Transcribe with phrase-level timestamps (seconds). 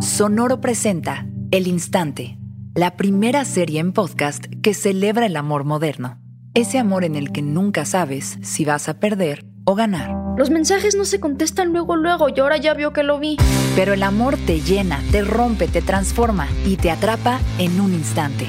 [0.00, 2.38] Sonoro presenta El Instante,
[2.74, 6.18] la primera serie en podcast que celebra el amor moderno.
[6.54, 10.10] Ese amor en el que nunca sabes si vas a perder o ganar.
[10.38, 13.36] Los mensajes no se contestan luego, luego, y ahora ya vio que lo vi.
[13.76, 18.46] Pero el amor te llena, te rompe, te transforma y te atrapa en un instante.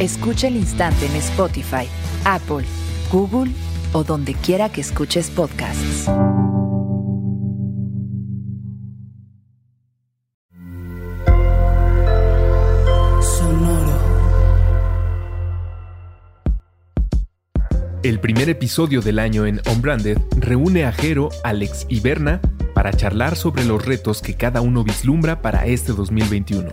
[0.00, 1.88] Escucha el instante en Spotify,
[2.26, 2.66] Apple,
[3.10, 3.52] Google
[3.94, 6.10] o donde quiera que escuches podcasts.
[18.08, 22.40] El primer episodio del año en Unbranded reúne a Jero, Alex y Berna
[22.72, 26.72] para charlar sobre los retos que cada uno vislumbra para este 2021.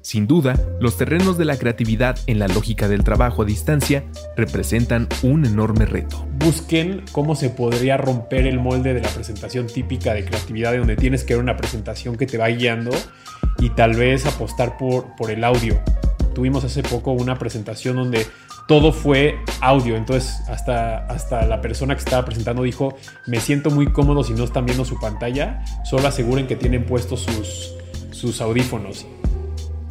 [0.00, 4.04] Sin duda, los terrenos de la creatividad en la lógica del trabajo a distancia
[4.38, 6.26] representan un enorme reto.
[6.38, 10.96] Busquen cómo se podría romper el molde de la presentación típica de creatividad, de donde
[10.96, 12.92] tienes que ver una presentación que te va guiando
[13.58, 15.78] y tal vez apostar por, por el audio.
[16.34, 18.26] Tuvimos hace poco una presentación donde
[18.68, 19.96] todo fue audio.
[19.96, 24.44] Entonces, hasta, hasta la persona que estaba presentando dijo: Me siento muy cómodo si no
[24.44, 25.64] están viendo su pantalla.
[25.84, 27.74] Solo aseguren que tienen puestos sus,
[28.12, 29.06] sus audífonos.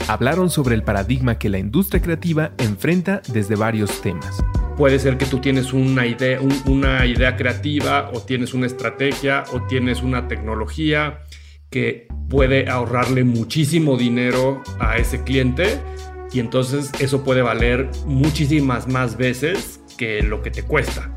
[0.07, 4.41] Hablaron sobre el paradigma que la industria creativa enfrenta desde varios temas.
[4.77, 9.63] Puede ser que tú tienes una idea, una idea creativa o tienes una estrategia o
[9.63, 11.23] tienes una tecnología
[11.71, 15.81] que puede ahorrarle muchísimo dinero a ese cliente
[16.31, 21.11] y entonces eso puede valer muchísimas más veces que lo que te cuesta,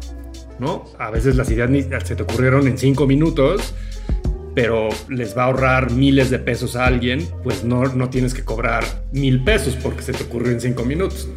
[0.58, 0.84] ¿no?
[0.98, 1.70] A veces las ideas
[2.05, 3.75] se te ocurrieron en cinco minutos,
[4.55, 8.44] pero les va a ahorrar miles de pesos a alguien, pues no, no tienes que
[8.44, 11.28] cobrar mil pesos porque se te ocurrió en cinco minutos.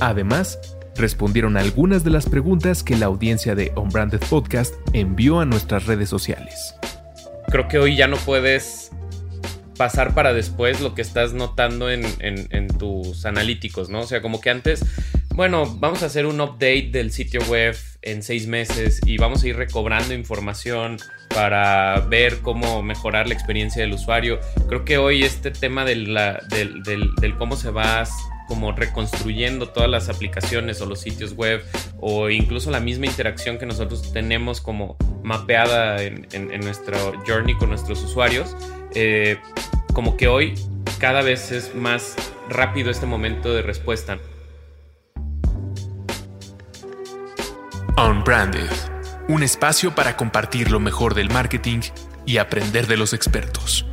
[0.00, 0.58] Además,
[0.96, 6.08] respondieron algunas de las preguntas que la audiencia de Unbranded Podcast envió a nuestras redes
[6.08, 6.74] sociales.
[7.48, 8.87] Creo que hoy ya no puedes
[9.78, 12.02] pasar para después lo que estás notando en,
[12.78, 14.00] tus analíticos, ¿no?
[14.00, 14.84] O sea, como que antes,
[15.34, 19.48] bueno, vamos a hacer un update del sitio web en seis meses y vamos a
[19.48, 20.98] ir recobrando información
[21.34, 24.38] para ver cómo mejorar la experiencia del usuario.
[24.68, 26.14] Creo que hoy este tema del,
[26.50, 28.06] del cómo se va
[28.48, 31.62] como reconstruyendo todas las aplicaciones o los sitios web
[32.00, 36.26] o incluso la misma interacción que nosotros tenemos como mapeada en,
[36.60, 38.56] nuestro journey con nuestros usuarios,
[38.94, 39.38] eh,
[39.92, 40.54] como que hoy
[40.98, 42.16] cada vez es más
[42.48, 44.18] rápido este momento de respuesta.
[47.96, 48.70] Unbranded,
[49.28, 51.80] un espacio para compartir lo mejor del marketing
[52.24, 53.87] y aprender de los expertos.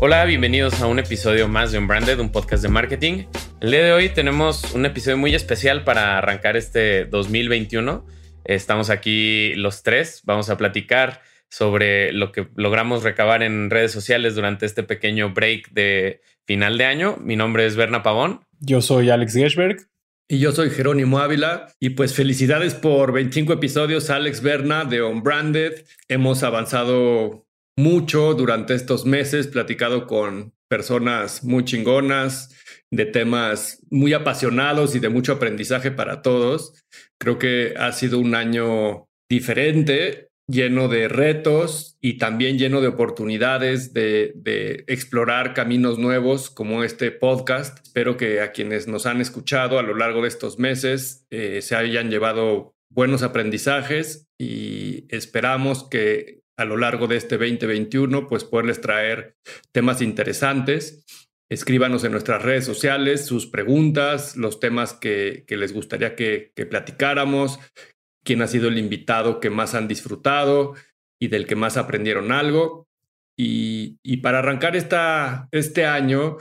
[0.00, 3.24] Hola, bienvenidos a un episodio más de Unbranded, un podcast de marketing.
[3.60, 8.06] El día de hoy tenemos un episodio muy especial para arrancar este 2021.
[8.44, 14.36] Estamos aquí los tres, vamos a platicar sobre lo que logramos recabar en redes sociales
[14.36, 17.16] durante este pequeño break de final de año.
[17.16, 18.42] Mi nombre es Berna Pavón.
[18.60, 19.88] Yo soy Alex Gershberg.
[20.28, 21.72] Y yo soy Jerónimo Ávila.
[21.80, 25.84] Y pues felicidades por 25 episodios, Alex Berna de Unbranded.
[26.06, 27.47] Hemos avanzado
[27.78, 32.52] mucho durante estos meses, platicado con personas muy chingonas,
[32.90, 36.74] de temas muy apasionados y de mucho aprendizaje para todos.
[37.20, 43.92] Creo que ha sido un año diferente, lleno de retos y también lleno de oportunidades
[43.92, 44.34] de,
[44.88, 47.78] explorar caminos nuevos como este podcast.
[47.86, 51.76] Espero que a quienes nos han escuchado a lo largo de estos meses eh, se
[51.76, 58.80] hayan llevado buenos aprendizajes y esperamos que a lo largo de este 2021, pues poderles
[58.80, 59.36] traer
[59.72, 61.04] temas interesantes.
[61.48, 67.60] Escríbanos en nuestras redes sociales sus preguntas, los temas que, les gustaría que, platicáramos,
[68.24, 70.74] quién ha sido el invitado que más han disfrutado
[71.20, 72.88] y del que más aprendieron algo.
[73.38, 76.38] Y, para arrancar esta, este año,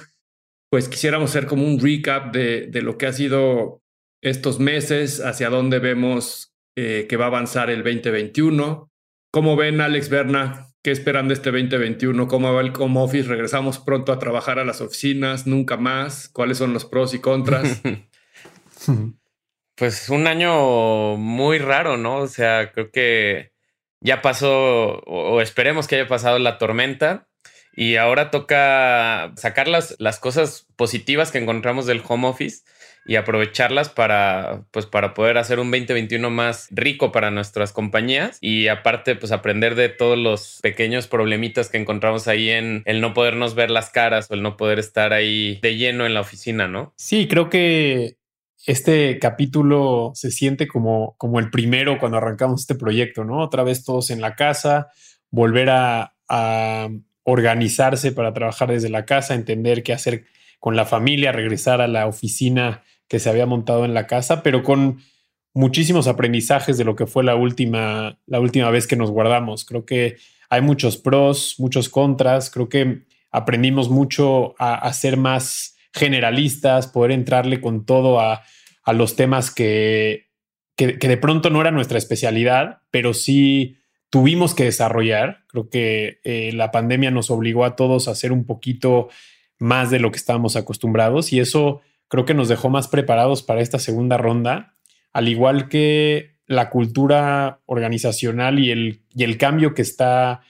[0.72, 3.84] pues quisiéramos hacer como un recap de, lo que ha sido
[4.24, 8.90] estos meses, hacia dónde vemos eh, que va a avanzar el 2021,
[9.38, 10.66] ¿Cómo ven, Alex Berna?
[10.82, 12.28] ¿Qué esperan de este 2021?
[12.28, 13.30] ¿Cómo va el home office?
[13.30, 15.46] ¿Regresamos pronto a trabajar a las oficinas?
[15.46, 16.28] ¿Nunca más?
[16.28, 17.84] ¿Cuáles son los pros y contras?
[19.76, 22.16] pues un año muy raro, ¿no?
[22.16, 23.52] O sea, creo que
[24.00, 27.28] ya pasó, o esperemos que haya pasado la tormenta.
[27.74, 32.64] Y ahora toca sacar las, las cosas positivas que encontramos del home office
[33.08, 38.68] y aprovecharlas para, pues, para poder hacer un 2021 más rico para nuestras compañías y
[38.68, 43.56] aparte, pues aprender de todos los pequeños problemitas que encontramos ahí en el no podernos
[43.56, 46.94] ver las caras o el no poder estar ahí de lleno en la oficina, ¿no?
[46.98, 48.18] Sí, creo que
[48.66, 53.42] este capítulo se siente como, como el primero cuando arrancamos este proyecto, ¿no?
[53.42, 54.88] Otra vez todos en la casa,
[55.32, 56.90] volver a, a
[57.24, 60.26] organizarse para trabajar desde la casa, entender qué hacer
[60.60, 64.64] con la familia, regresar a la oficina que se había montado en la casa, pero
[64.64, 65.00] con
[65.54, 69.66] muchísimos aprendizajes de lo que fue la última, la última vez que nos guardamos.
[69.66, 70.18] Creo que
[70.50, 72.50] hay muchos pros, muchos contras.
[72.50, 78.44] Creo que aprendimos mucho a, ser más generalistas, poder entrarle con todo a,
[78.94, 80.28] los temas que,
[80.78, 83.78] que, de pronto no era nuestra especialidad, pero sí
[84.10, 85.40] tuvimos que desarrollar.
[85.48, 89.10] Creo que eh, la pandemia nos obligó a todos a hacer un poquito
[89.60, 93.62] más de lo que estábamos acostumbrados y eso creo que nos dejó más preparados para
[93.62, 94.74] esta segunda ronda,
[95.14, 100.42] al igual que la cultura organizacional y el, y el cambio que está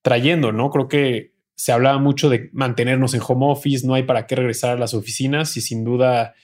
[0.00, 0.70] trayendo, ¿no?
[0.70, 4.76] Creo que se hablaba mucho de mantenernos en home office, no hay para qué regresar
[4.76, 6.34] a las oficinas y sin duda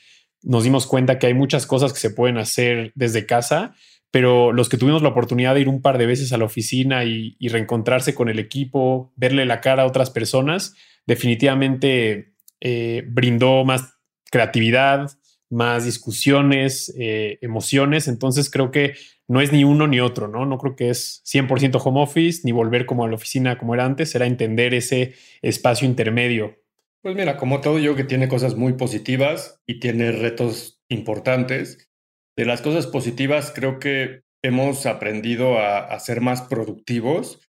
[0.43, 3.75] nos dimos cuenta que hay muchas cosas que se pueden hacer desde casa,
[4.11, 7.05] pero los que tuvimos la oportunidad de ir un par de veces a la oficina
[7.05, 10.75] y, reencontrarse con el equipo, verle la cara a otras personas,
[11.07, 13.98] definitivamente eh, brindó más
[14.31, 15.11] creatividad,
[15.51, 18.09] más discusiones, eh, emociones.
[18.09, 18.95] Entonces creo que
[19.27, 20.47] no es ni uno ni otro, ¿no?
[20.47, 23.85] No creo que es 100% home office ni volver como a la oficina como era
[23.85, 26.57] antes, era entender ese espacio intermedio.
[27.03, 31.89] Pues mira, como todo yo que tiene cosas muy positivas y tiene retos importantes.
[32.37, 37.48] De las cosas positivas creo que hemos aprendido a, a ser más productivos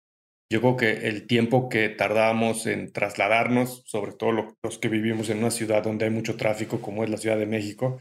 [0.50, 5.38] yo creo que el tiempo que tardábamos en trasladarnos, sobre todo los que vivimos en
[5.38, 8.00] una ciudad donde hay mucho tráfico como es la Ciudad de México,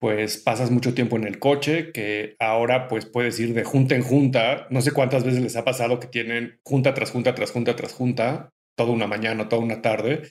[0.00, 4.02] pues pasas mucho tiempo en el coche, que ahora pues puedes ir de junta en
[4.02, 4.66] junta.
[4.70, 7.92] No sé cuántas veces les ha pasado que tienen junta tras junta, tras junta, tras
[7.92, 10.30] junta, toda una mañana, toda una tarde,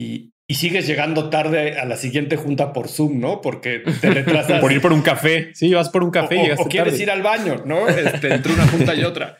[0.00, 3.40] y, y sigues llegando tarde a la siguiente junta por Zoom, ¿no?
[3.40, 4.60] Porque te retrasas.
[4.60, 5.50] por ir por un café.
[5.54, 7.88] Sí, vas por un café y llegas O quieres ir al baño, ¿no?
[7.88, 9.38] Este, entre una junta y otra.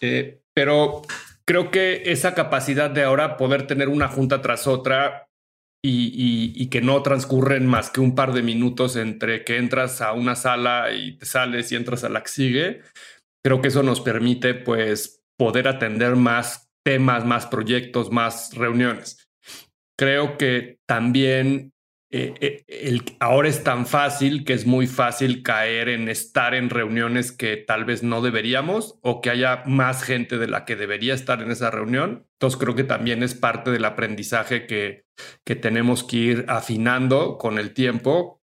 [0.00, 1.00] Eh, pero
[1.46, 5.26] creo que esa capacidad de ahora poder tener una junta tras otra
[5.82, 10.36] y, que no transcurren más que un par de minutos entre que entras a una
[10.36, 12.82] sala y te sales y entras a la que sigue,
[13.42, 19.30] creo que eso nos permite pues poder atender más temas, más proyectos, más reuniones.
[19.98, 21.72] Creo que también
[22.12, 27.30] eh, eh, ahora es tan fácil que es muy fácil caer en estar en reuniones
[27.30, 31.40] que tal vez no deberíamos o que haya más gente de la que debería estar
[31.40, 32.26] en esa reunión.
[32.32, 35.04] Entonces creo que también es parte del aprendizaje que,
[35.44, 38.42] que tenemos que ir afinando con el tiempo,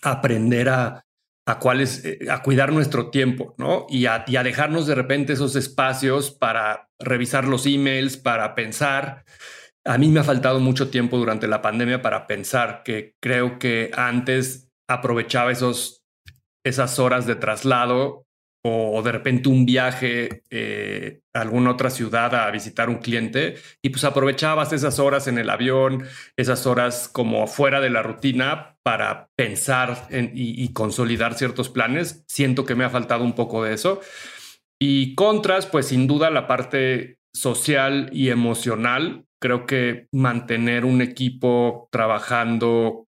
[0.00, 1.04] aprender a,
[1.44, 3.84] a, cuáles, eh, a cuidar nuestro tiempo, ¿no?
[3.90, 9.24] Y a, y a dejarnos de repente esos espacios para revisar los emails, para pensar
[9.84, 13.90] a mí me ha faltado mucho tiempo durante la pandemia para pensar que creo que
[13.94, 16.02] antes aprovechaba esos,
[16.64, 18.26] esas horas de traslado
[18.64, 23.88] o, de repente un viaje eh, a alguna otra ciudad a visitar un cliente y
[23.88, 26.04] pues aprovechabas esas horas en el avión,
[26.36, 32.24] esas horas como fuera de la rutina para pensar y, y consolidar ciertos planes.
[32.28, 34.00] Siento que me ha faltado un poco de eso.
[34.80, 41.88] Y contras, pues sin duda la parte social y emocional Creo que mantener un equipo
[41.90, 43.08] trabajando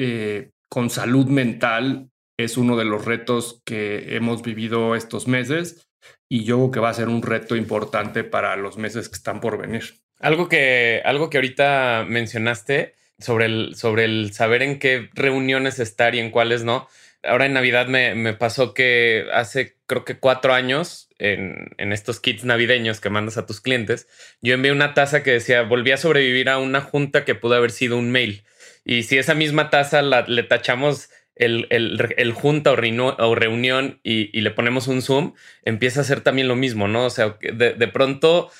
[0.00, 5.86] eh, con salud mental es uno de los retos que hemos vivido estos meses
[6.28, 9.40] y yo creo que va a ser un reto importante para los meses que están
[9.40, 9.84] por venir.
[10.18, 16.16] Algo que, algo que ahorita mencionaste sobre el, sobre el saber en qué reuniones estar
[16.16, 16.88] y en cuáles no.
[17.26, 22.44] Ahora en Navidad me, me pasó que hace creo que cuatro años en, estos kits
[22.44, 24.08] navideños que mandas a tus clientes,
[24.40, 27.70] yo envié una taza que decía, volví a sobrevivir a una junta que pudo haber
[27.70, 28.44] sido un mail.
[28.84, 34.50] Y si esa misma taza la, le tachamos el, el, junta o, reunión y, le
[34.50, 37.06] ponemos un zoom, empieza a ser también lo mismo, ¿no?
[37.06, 38.50] O sea, de, pronto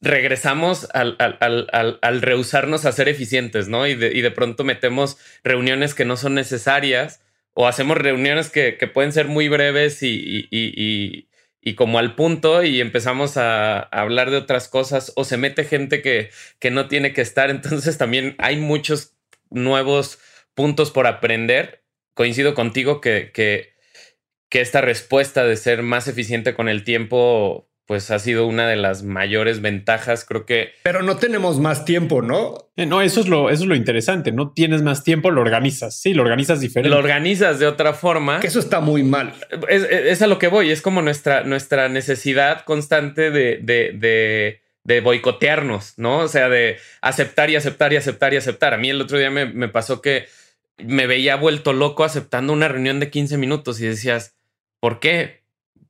[0.00, 3.86] regresamos al, al, rehusarnos a ser eficientes, ¿no?
[3.86, 7.20] Y de, y de, pronto metemos reuniones que no son necesarias
[7.54, 10.48] o hacemos reuniones que, pueden ser muy breves y,
[11.64, 16.02] y como al punto y empezamos a, hablar de otras cosas o se mete gente
[16.02, 17.50] que, que no tiene que estar.
[17.50, 19.16] Entonces también hay muchos
[19.50, 20.18] nuevos
[20.54, 21.82] puntos por aprender.
[22.12, 23.74] Coincido contigo que, que,
[24.50, 28.76] que esta respuesta de ser más eficiente con el tiempo pues ha sido una de
[28.76, 30.72] las mayores ventajas, creo que.
[30.84, 32.70] Pero no tenemos más tiempo, ¿no?
[32.76, 34.32] Eh, no, eso es lo, eso es lo interesante.
[34.32, 36.00] No tienes más tiempo, lo organizas.
[36.00, 36.88] Sí, lo organizas diferente.
[36.88, 38.40] Lo organizas de otra forma.
[38.40, 39.34] Que eso está muy mal.
[39.68, 40.70] Es, a lo que voy.
[40.70, 46.20] Es como nuestra, nuestra necesidad constante de, de, de, de, boicotearnos, ¿no?
[46.20, 48.72] O sea, de aceptar y aceptar y aceptar y aceptar.
[48.72, 50.24] A mí el otro día me, me pasó que
[50.78, 54.36] me veía vuelto loco aceptando una reunión de 15 minutos y decías,
[54.80, 55.43] ¿por qué?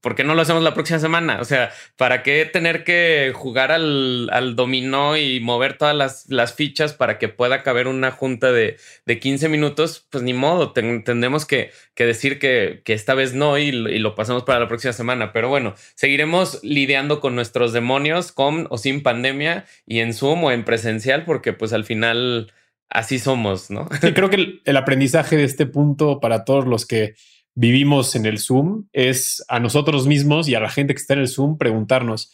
[0.04, 1.40] ¿Por qué no lo hacemos la próxima semana?
[1.40, 6.52] O sea, ¿para qué tener que jugar al, al dominó y mover todas las, las,
[6.52, 10.06] fichas para que pueda caber una junta de, de 15 minutos?
[10.10, 14.14] Pues ni modo, tendremos que, que decir que, que, esta vez no y, y, lo
[14.14, 15.32] pasamos para la próxima semana.
[15.32, 20.50] Pero bueno, seguiremos lidiando con nuestros demonios con o sin pandemia y en Zoom o
[20.50, 22.52] en presencial, porque pues al final
[22.90, 23.88] así somos, ¿no?
[24.02, 27.14] Sí, creo que el, el aprendizaje de este punto para todos los que
[27.54, 31.20] vivimos en el Zoom es a nosotros mismos y a la gente que está en
[31.20, 32.32] el Zoom preguntarnos,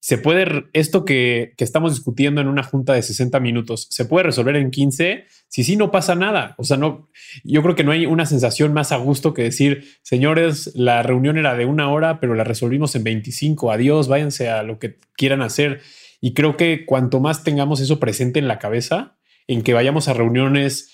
[0.00, 4.24] ¿se puede esto que, que, estamos discutiendo en una junta de 60 minutos, se puede
[4.24, 5.24] resolver en 15?
[5.48, 6.54] Si sí, no pasa nada.
[6.58, 7.08] O sea, no,
[7.42, 11.38] yo creo que no hay una sensación más a gusto que decir, señores, la reunión
[11.38, 13.72] era de una hora, pero la resolvimos en 25.
[13.72, 15.80] Adiós, váyanse a lo que quieran hacer.
[16.20, 20.12] Y creo que cuanto más tengamos eso presente en la cabeza, en que vayamos a
[20.12, 20.92] reuniones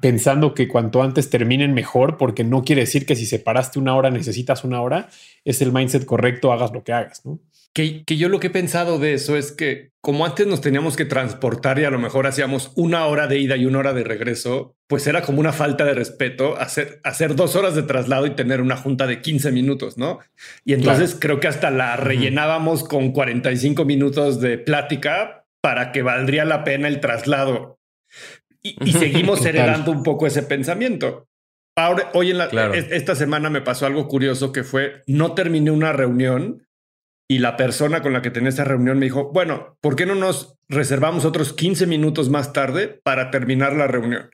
[0.00, 4.10] pensando que cuanto antes terminen mejor, porque no quiere decir que si separaste una hora
[4.10, 5.08] necesitas una hora,
[5.44, 7.40] es el mindset correcto, hagas lo que hagas, ¿no?
[7.72, 10.96] Que, que, yo lo que he pensado de eso es que como antes nos teníamos
[10.96, 14.04] que transportar y a lo mejor hacíamos una hora de ida y una hora de
[14.04, 18.36] regreso, pues era como una falta de respeto hacer, hacer dos horas de traslado y
[18.36, 20.20] tener una junta de 15 minutos, ¿no?
[20.64, 26.44] Y entonces creo que hasta la rellenábamos con 45 minutos de plática para que valdría
[26.44, 27.80] la pena el traslado.
[28.64, 31.28] Y, seguimos heredando un poco ese pensamiento.
[31.76, 35.92] Ahora, hoy en la, esta semana me pasó algo curioso que fue, no terminé una
[35.92, 36.66] reunión
[37.28, 40.14] y la persona con la que tenía esta reunión me dijo, bueno, ¿por qué no
[40.14, 44.30] nos reservamos otros 15 minutos más tarde para terminar la reunión?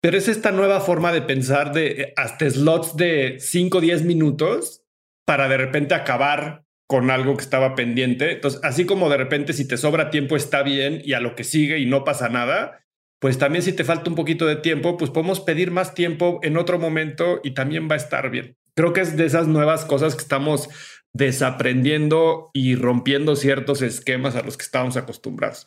[0.00, 4.02] Pero es esta nueva forma de pensar de eh, hasta slots de 5 o 10
[4.02, 4.82] minutos
[5.24, 8.32] para de repente acabar con algo que estaba pendiente.
[8.32, 11.44] Entonces, así como de repente si te sobra tiempo está bien y a lo que
[11.44, 12.85] sigue y no pasa nada,
[13.18, 16.56] pues también si te falta un poquito de tiempo, pues podemos pedir más tiempo en
[16.56, 18.56] otro momento y también va a estar bien.
[18.74, 20.68] Creo que es de esas nuevas cosas que estamos
[21.14, 25.66] desaprendiendo y rompiendo ciertos esquemas a los que estábamos acostumbrados.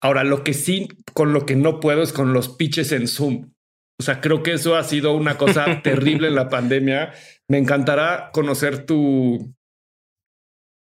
[0.00, 3.52] Ahora, lo que sí, con lo que no puedo es con los pitches en Zoom.
[4.00, 7.12] O sea, creo que eso ha sido una cosa terrible en la pandemia.
[7.46, 9.54] Me encantará conocer tu,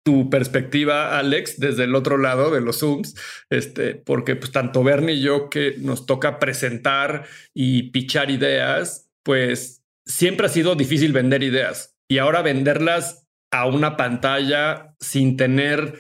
[0.06, 3.16] tu perspectiva, Alex, desde el otro lado de los Zooms,
[3.50, 9.82] este, porque pues tanto Bernie y yo que nos toca presentar y pichar ideas, pues
[10.06, 15.98] siempre ha sido difícil vender ideas y ahora venderlas a una pantalla sin tener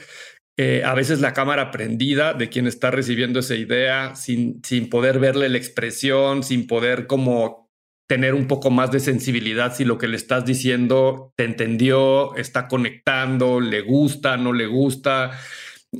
[0.56, 5.18] eh, a veces la cámara prendida de quien está recibiendo esa idea, sin, sin poder
[5.18, 7.65] verle la expresión, sin poder como
[8.06, 12.68] tener un poco más de sensibilidad si lo que le estás diciendo te entendió, está
[12.68, 15.32] conectando, le gusta, no le gusta.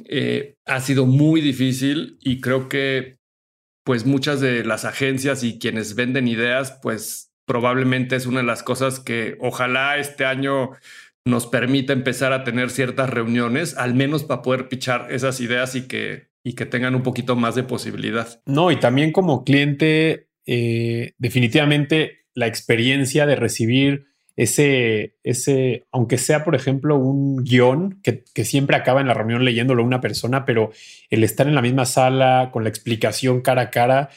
[0.05, 3.17] Eh, ha sido muy difícil y creo que
[3.85, 8.63] pues muchas de las agencias y quienes venden ideas, pues probablemente es una de las
[8.63, 10.73] cosas que ojalá este año
[11.25, 15.87] nos permita empezar a tener ciertas reuniones, al menos para poder pichar esas ideas y
[15.87, 18.41] que, y que tengan un poquito más de posibilidad.
[18.47, 26.45] No, y también como cliente eh, definitivamente la experiencia de recibir ese, ese, aunque sea,
[26.45, 30.73] por ejemplo, un guion que, que, siempre acaba en la reunión leyéndolo una persona, pero
[31.09, 34.11] el estar en la misma sala con la explicación cara a cara,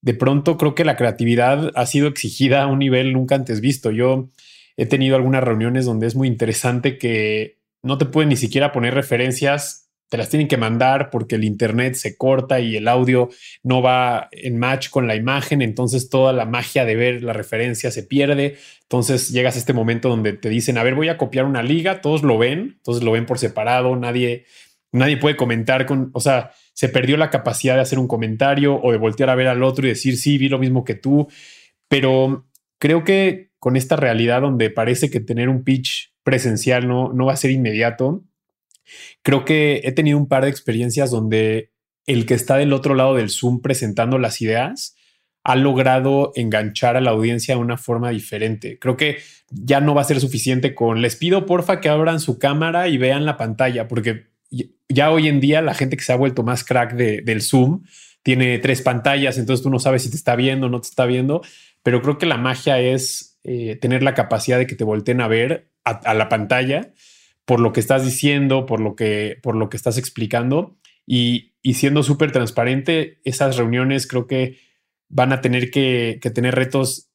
[0.00, 3.90] de pronto creo que la creatividad ha sido exigida a un nivel nunca antes visto.
[3.90, 4.30] Yo
[4.76, 8.94] he tenido algunas reuniones donde es muy interesante que no te pueden ni siquiera poner
[8.94, 13.28] referencias te las tienen que mandar porque el internet se corta y el audio
[13.62, 17.90] no va en match con la imagen, entonces toda la magia de ver la referencia
[17.90, 18.56] se pierde.
[18.82, 22.00] Entonces llegas a este momento donde te dicen, a ver, voy a copiar una liga,
[22.00, 24.44] todos lo ven, entonces lo ven por separado, nadie,
[24.92, 28.92] nadie puede comentar con, o sea, se perdió la capacidad de hacer un comentario o
[28.92, 31.26] de voltear a ver al otro y decir, sí, vi lo mismo que tú,
[31.88, 32.46] pero
[32.78, 37.32] creo que con esta realidad donde parece que tener un pitch presencial no, no va
[37.32, 38.24] a ser inmediato,
[39.22, 41.70] Creo que he tenido un par de experiencias donde
[42.06, 44.96] el que está del otro lado del Zoom presentando las ideas
[45.44, 48.78] ha logrado enganchar a la audiencia de una forma diferente.
[48.80, 49.18] Creo que
[49.50, 52.98] ya no va a ser suficiente con les pido porfa que abran su cámara y
[52.98, 54.26] vean la pantalla, porque
[54.88, 57.84] ya hoy en día la gente que se ha vuelto más crack del Zoom
[58.24, 61.06] tiene tres pantallas, entonces tú no sabes si te está viendo o no te está
[61.06, 61.42] viendo,
[61.84, 65.28] pero creo que la magia es eh, tener la capacidad de que te volteen a
[65.28, 66.92] ver a la pantalla
[67.46, 70.76] por lo que estás diciendo, por lo que, por lo que estás explicando
[71.06, 74.58] y, siendo súper transparente, esas reuniones creo que
[75.08, 77.10] van a tener que, tener retos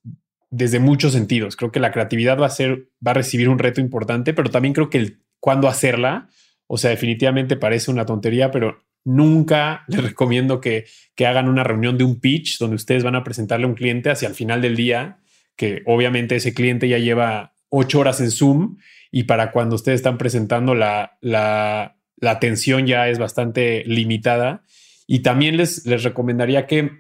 [0.50, 1.56] desde muchos sentidos.
[1.56, 4.74] Creo que la creatividad va a ser, va a recibir un reto importante, pero también
[4.74, 6.30] creo que el cuándo hacerla,
[6.68, 10.86] o sea, definitivamente parece una tontería, pero nunca les recomiendo que,
[11.16, 14.10] que hagan una reunión de un pitch donde ustedes van a presentarle a un cliente
[14.10, 15.20] hacia el final del día,
[15.58, 18.78] que obviamente ese cliente ya lleva ocho horas en Zoom
[19.12, 24.64] y para cuando ustedes están presentando la, la, la atención ya es bastante limitada.
[25.08, 26.92] Y también les, les recomendaría que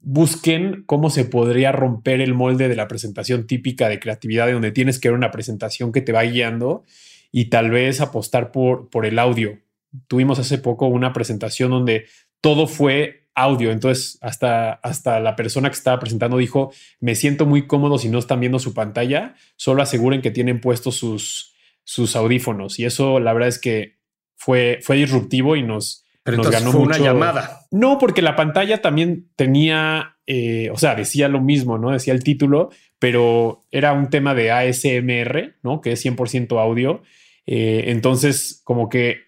[0.00, 4.72] busquen cómo se podría romper el molde de la presentación típica de creatividad, de donde
[4.72, 6.84] tienes que ver una presentación que te va guiando
[7.32, 9.60] y tal vez apostar por, por el audio.
[10.08, 12.06] Tuvimos hace poco una presentación donde
[12.40, 17.66] todo fue audio, entonces hasta, hasta la persona que estaba presentando dijo, me siento muy
[17.66, 22.78] cómodo si no están viendo su pantalla, solo aseguren que tienen puestos sus, sus audífonos.
[22.78, 23.98] Y eso la verdad es que
[24.36, 27.60] fue, fue disruptivo y nos, pero nos ganó fue una llamada.
[27.70, 31.90] No, porque la pantalla también tenía, eh, o sea, decía lo mismo, ¿no?
[31.90, 35.82] Decía el título, pero era un tema de ASMR, ¿no?
[35.82, 37.02] Que es 100% audio.
[37.46, 39.25] Eh, entonces, como que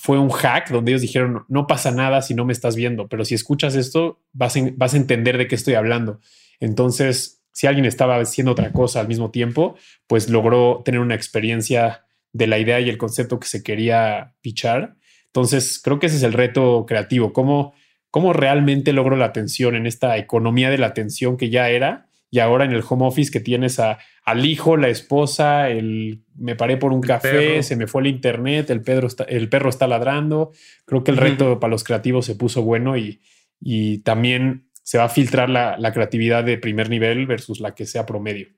[0.00, 3.24] fue un hack donde ellos dijeron, no pasa nada si no me estás viendo, pero
[3.24, 6.20] si escuchas esto, vas, vas a entender de qué estoy hablando.
[6.58, 9.76] Entonces, si alguien estaba haciendo otra cosa al mismo tiempo,
[10.06, 14.96] pues logró tener una experiencia de la idea y el concepto que se quería pichar
[15.30, 17.72] entonces, creo que ese es el reto creativo, cómo,
[18.10, 22.38] cómo realmente logro la atención en esta economía de la atención que ya era y
[22.38, 26.76] ahora en el home office que tienes a, al hijo, la esposa, el me paré
[26.76, 30.52] por un café, se me fue el internet, el, Pedro está, el perro está ladrando.
[30.86, 33.20] Creo que el reto para los creativos se puso bueno y,
[33.60, 37.86] y también se va a filtrar la, la, creatividad de primer nivel versus la que
[37.86, 38.48] sea promedio.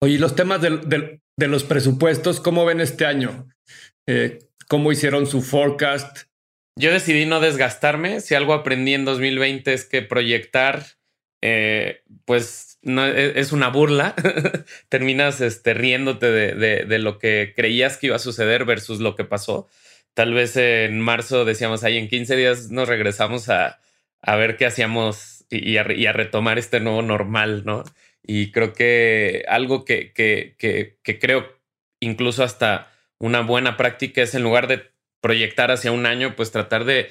[0.00, 3.48] Oye, los temas de, de los presupuestos, ¿cómo ven este año?
[4.06, 6.24] Eh, cómo hicieron su forecast.
[6.78, 8.20] Yo decidí no desgastarme.
[8.20, 10.84] Si algo aprendí en 2020 es que proyectar,
[11.42, 14.14] eh, pues no, e, es una burla.
[14.88, 19.24] Terminas este, riéndote de, de, lo que creías que iba a suceder versus lo que
[19.24, 19.68] pasó.
[20.14, 23.80] Tal vez en marzo decíamos, ahí en 15 días nos regresamos a,
[24.22, 27.84] a ver qué hacíamos y, a, a, retomar este nuevo normal, ¿no?
[28.22, 31.46] Y creo que algo que, que, que, que creo
[32.00, 36.84] incluso hasta una buena práctica es en lugar de proyectar hacia un año, pues tratar
[36.84, 37.10] de,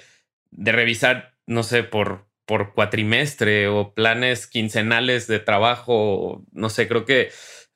[0.52, 6.44] de revisar, no sé, por, por cuatrimestre o planes quincenales de trabajo.
[6.52, 7.30] No sé, creo que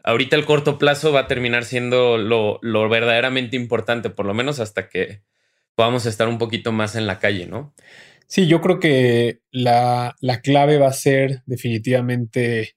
[0.03, 4.59] ahorita el corto plazo va a terminar siendo lo, lo verdaderamente importante, por lo menos
[4.59, 5.21] hasta que
[5.75, 7.75] podamos estar un poquito más en la calle, ¿no?
[8.25, 12.75] Sí, yo creo que la, la clave va a ser definitivamente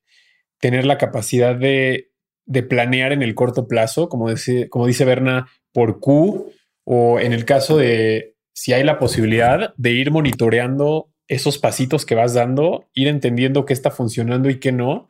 [0.60, 2.10] tener la capacidad de
[2.46, 6.52] de planear en el corto plazo, como dice, como dice Berna, por Q,
[6.84, 12.14] o en el caso de si hay la posibilidad de ir monitoreando esos pasitos que
[12.14, 15.08] vas dando, ir entendiendo qué está funcionando y qué no,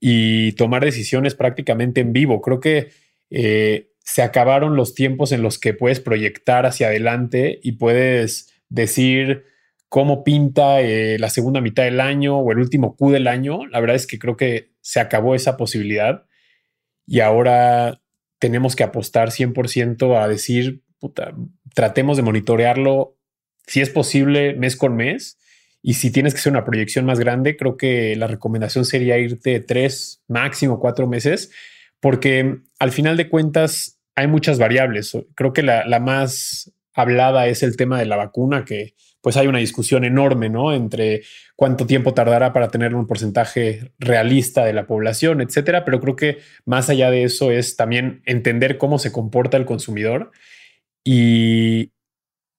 [0.00, 2.40] y tomar decisiones prácticamente en vivo.
[2.40, 2.90] Creo que
[3.30, 9.44] eh, se acabaron los tiempos en los que puedes proyectar hacia adelante y puedes decir
[9.88, 13.66] cómo pinta eh, la segunda mitad del año o el último Q del año.
[13.66, 16.26] La verdad es que creo que se acabó esa posibilidad
[17.06, 18.00] y ahora
[18.38, 21.34] tenemos que apostar 100% a decir, puta,
[21.74, 23.16] tratemos de monitorearlo
[23.66, 25.38] si es posible mes con mes.
[25.88, 29.60] Y si tienes que hacer una proyección más grande, creo que la recomendación sería irte
[29.60, 31.52] tres, máximo cuatro meses,
[32.00, 35.16] porque al final de cuentas hay muchas variables.
[35.36, 39.46] Creo que la, la más hablada es el tema de la vacuna, que pues hay
[39.46, 40.72] una discusión enorme, ¿no?
[40.72, 41.22] Entre
[41.54, 45.84] cuánto tiempo tardará para tener un porcentaje realista de la población, etcétera.
[45.84, 50.32] Pero creo que más allá de eso es también entender cómo se comporta el consumidor
[51.04, 51.92] y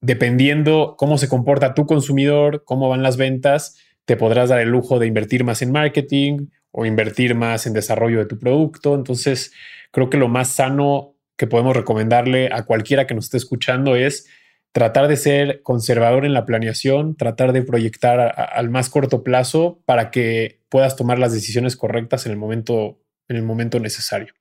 [0.02, 5.00] dependiendo cómo se comporta tu consumidor, cómo van las ventas, te podrás dar el lujo
[5.00, 8.96] de invertir más en marketing o invertir más en desarrollo de tu producto.
[8.96, 9.52] Entonces,
[9.92, 14.28] creo que lo más sano que podemos recomendarle a cualquiera que nos esté escuchando es
[14.72, 20.12] tratar de ser conservador en la planeación, tratar de proyectar al más corto plazo para
[20.12, 24.34] que puedas tomar las decisiones correctas en el momento, en el momento necesario.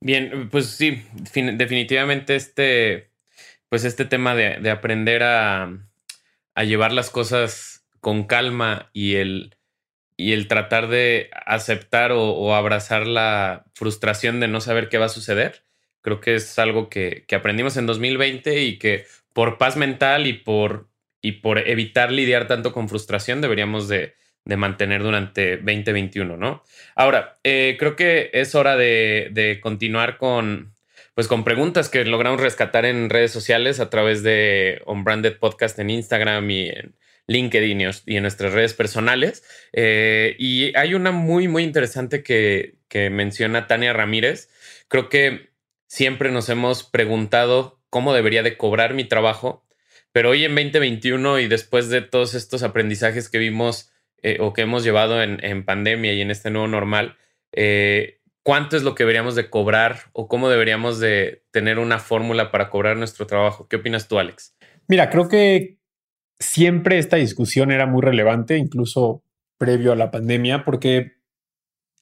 [0.00, 1.02] Bien, pues sí,
[1.32, 3.10] definitivamente este,
[3.68, 5.70] pues este tema de, aprender a,
[6.64, 9.56] llevar las cosas con calma y el,
[10.16, 15.10] y el tratar de aceptar o, abrazar la frustración de no saber qué va a
[15.10, 15.64] suceder,
[16.00, 20.32] creo que es algo que, que aprendimos en 2020 y que por paz mental y
[20.32, 20.88] por,
[21.20, 26.62] y por evitar lidiar tanto con frustración, deberíamos de, mantener durante 2021, ¿no?
[26.94, 30.72] Ahora, eh, creo que es hora de, continuar con,
[31.16, 35.88] pues con preguntas que logramos rescatar en redes sociales a través de Unbranded Podcast en
[35.88, 36.94] Instagram y en
[37.26, 39.42] LinkedIn y en nuestras redes personales.
[39.72, 44.50] Eh, y hay una muy, muy interesante que, que menciona Tania Ramírez.
[44.88, 45.48] Creo que
[45.86, 49.64] siempre nos hemos preguntado cómo debería de cobrar mi trabajo.
[50.12, 54.60] Pero hoy en 2021 y después de todos estos aprendizajes que vimos eh, o que
[54.60, 57.16] hemos llevado en, pandemia y en este nuevo normal,
[57.52, 62.52] eh, cuánto es lo que deberíamos de cobrar o cómo deberíamos de tener una fórmula
[62.52, 63.66] para cobrar nuestro trabajo.
[63.66, 64.54] ¿Qué opinas tú, Alex?
[64.86, 65.78] Mira, creo que
[66.38, 69.24] siempre esta discusión era muy relevante, incluso
[69.58, 71.14] previo a la pandemia, porque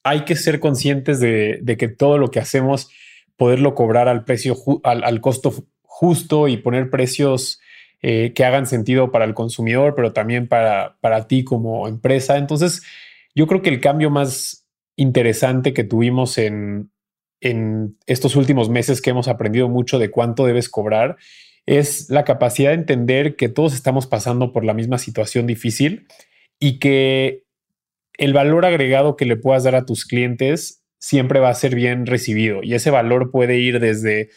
[0.03, 2.91] hay que ser conscientes de, que todo lo que hacemos,
[3.39, 7.59] poderlo cobrar al precio, al, costo justo y poner precios
[8.03, 12.37] eh, que hagan sentido para el consumidor, pero también para, para ti como empresa.
[12.37, 12.83] Entonces,
[13.35, 14.64] yo creo que el cambio más
[14.97, 16.91] interesante que tuvimos en,
[17.41, 21.17] en estos últimos meses que hemos aprendido mucho de cuánto debes cobrar
[21.67, 26.07] es la capacidad de entender que todos estamos pasando por la misma situación difícil
[26.59, 27.45] y que
[28.19, 32.07] el valor agregado que le puedas dar a tus clientes siempre va a ser bien
[32.07, 34.31] recibido y ese valor puede ir desde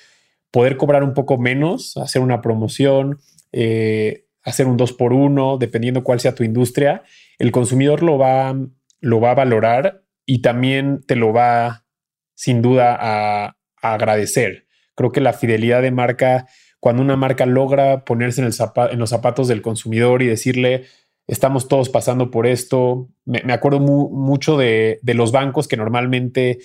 [0.52, 3.20] poder cobrar un poco menos, hacer una promoción,
[3.52, 7.04] eh, hacer un dos por uno, dependiendo cuál sea tu industria,
[7.38, 8.58] el consumidor lo va,
[9.02, 11.86] lo va a valorar y también te lo va
[12.36, 14.68] sin duda a, agradecer.
[14.96, 16.48] Creo que la fidelidad de marca
[16.80, 18.54] cuando una marca logra ponerse en, el
[18.92, 20.86] en los zapatos del consumidor y decirle,
[21.26, 23.08] estamos todos pasando por esto.
[23.26, 26.60] Me, acuerdo mucho de, los bancos que normalmente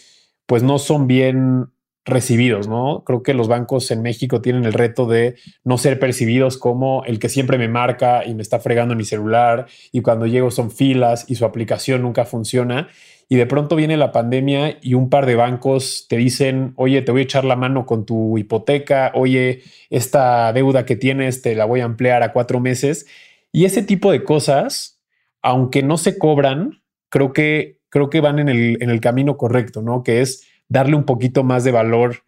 [0.46, 1.66] pues no son bien
[2.05, 3.05] recibidos, ¿no?
[3.05, 7.20] Creo que los bancos en México tienen el reto de no ser percibidos como el
[7.20, 11.25] que siempre me marca y me está fregando mi celular y cuando llego son filas
[11.29, 12.88] y su aplicación nunca funciona
[13.33, 17.12] y de pronto viene la pandemia y un par de bancos te dicen, oye, te
[17.12, 21.64] voy a echar la mano con tu hipoteca, oye, esta deuda que tienes te la
[21.64, 23.07] voy a ampliar a cuatro meses.
[23.51, 25.01] Y ese tipo de cosas,
[25.40, 29.81] aunque no se cobran, creo que, creo que van en el, en el camino correcto,
[29.81, 30.03] ¿no?
[30.03, 32.25] Que es darle un poquito más de valor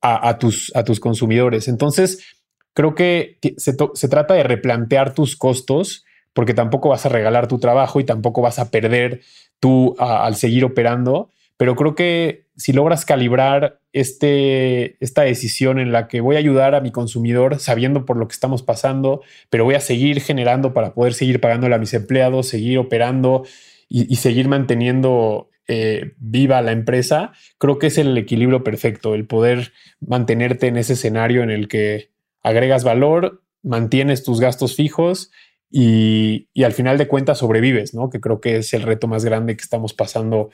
[0.00, 1.68] a, tus, a tus consumidores.
[1.68, 2.34] Entonces,
[2.74, 7.60] creo que se, se trata de replantear tus costos porque tampoco vas a regalar tu
[7.60, 9.20] trabajo y tampoco vas a perder
[9.62, 11.30] tú al seguir operando.
[11.56, 16.74] Pero creo que si logras calibrar este, esta decisión en la que voy a ayudar
[16.74, 20.94] a mi consumidor sabiendo por lo que estamos pasando, pero voy a seguir generando para
[20.94, 23.44] poder seguir pagándole a mis empleados, seguir operando
[23.88, 29.72] y, seguir manteniendo eh, viva la empresa, creo que es el equilibrio perfecto, el poder
[30.00, 32.10] mantenerte en ese escenario en el que
[32.42, 35.30] agregas valor, mantienes tus gastos fijos
[35.72, 38.10] y, al final de cuentas sobrevives, ¿no?
[38.10, 40.50] Que creo que es el reto más grande que estamos pasando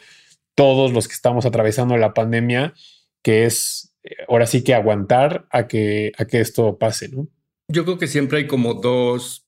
[0.54, 2.74] todos los que estamos atravesando la pandemia,
[3.22, 7.28] que es eh, ahora sí que aguantar a que, a que esto pase, ¿no?
[7.70, 9.46] Yo creo que siempre hay como dos,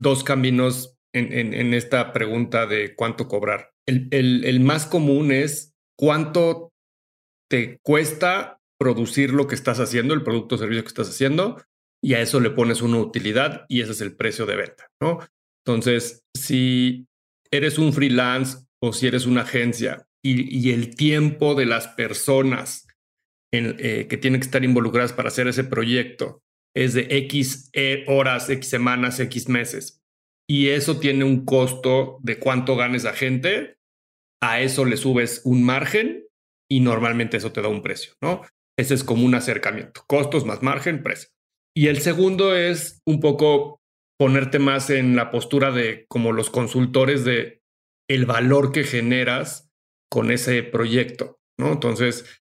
[0.00, 3.70] dos caminos en, en, esta pregunta de cuánto cobrar.
[3.86, 6.72] El, el, el más común es cuánto
[7.48, 11.56] te cuesta producir lo que estás haciendo, el producto o servicio que estás haciendo,
[12.06, 15.18] y a eso le pones una utilidad y ese es el precio de venta, ¿no?
[15.66, 17.08] Entonces, si
[17.50, 22.86] eres un freelance o si eres una agencia y, el tiempo de las personas
[23.52, 26.44] eh, que tienen que estar involucradas para hacer ese proyecto
[26.76, 30.00] es de X eh, horas, X semanas, X meses,
[30.48, 33.78] y eso tiene un costo de cuánto ganes a gente,
[34.40, 36.24] a eso le subes un margen
[36.70, 38.42] y normalmente eso te da un precio, ¿no?
[38.78, 41.30] Ese es como un acercamiento, costos más margen, precio.
[41.76, 43.82] Y el segundo es un poco
[44.18, 47.60] ponerte más en la postura de como los consultores de
[48.08, 49.70] el valor que generas
[50.10, 51.72] con ese proyecto, ¿no?
[51.72, 52.40] Entonces,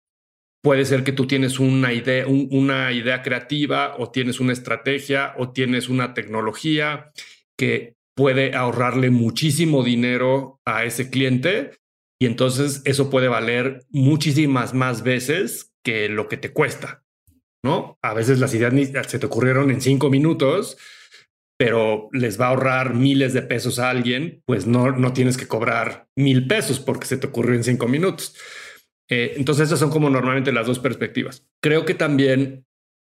[0.62, 5.50] puede ser que tú tienes una idea, una idea creativa o tienes una estrategia o
[5.50, 7.10] tienes una tecnología
[7.58, 11.70] que puede ahorrarle muchísimo dinero a ese cliente
[12.20, 17.02] y entonces eso puede valer muchísimas más veces que lo que te cuesta.
[17.62, 17.98] ¿No?
[18.02, 18.72] A veces las ideas
[19.06, 20.76] se te ocurrieron en cinco minutos,
[21.58, 25.46] pero les va a ahorrar miles de pesos a alguien, pues no, no tienes que
[25.46, 28.36] cobrar mil pesos porque se te ocurrió en cinco minutos.
[29.08, 31.46] Eh, entonces esas son como normalmente las dos perspectivas.
[31.62, 32.64] Creo que también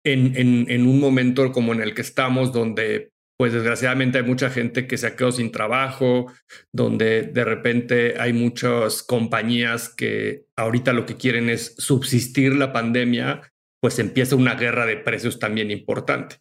[0.05, 4.51] en, en, en un momento como en el que estamos, donde pues desgraciadamente hay mucha
[4.51, 6.33] gente que se ha quedado sin trabajo,
[6.73, 13.52] donde de repente hay muchas compañías que ahorita lo que quieren es subsistir la pandemia
[13.83, 16.37] pues empieza una guerra de precios también importante.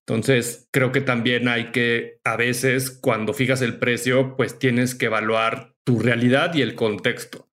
[0.00, 5.06] Entonces, creo que también hay que, a veces, cuando fijas el precio, pues tienes que
[5.06, 7.48] evaluar tu realidad y el contexto.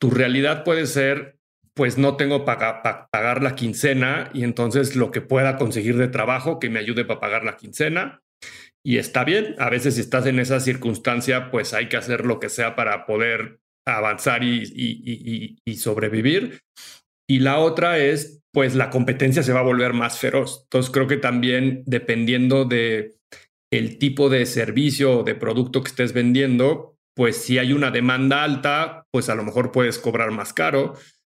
[0.00, 1.38] Tu realidad puede ser,
[1.74, 6.58] pues no tengo para pagar la quincena y entonces lo que pueda conseguir de trabajo
[6.58, 8.22] que me ayude para pagar la quincena.
[8.82, 12.40] Y está bien, a veces si estás en esa circunstancia, pues hay que hacer lo
[12.40, 16.62] que sea para poder avanzar y, y sobrevivir.
[17.28, 20.62] Y la otra es, pues la competencia se va a volver más feroz.
[20.64, 23.14] Entonces creo que también dependiendo de
[23.70, 28.42] el tipo de servicio o de producto que estés vendiendo, pues si hay una demanda
[28.42, 30.94] alta, pues a lo mejor puedes cobrar más caro.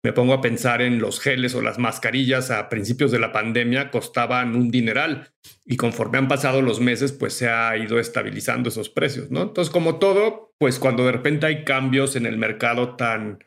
[0.05, 3.91] Me pongo a pensar en los geles o las mascarillas a principios de la pandemia
[3.91, 5.33] costaban un dineral
[5.65, 9.43] y conforme han pasado los meses, pues se ha ido estabilizando esos precios, ¿no?
[9.43, 13.43] Entonces, como todo, pues cuando de repente hay cambios en el mercado tan,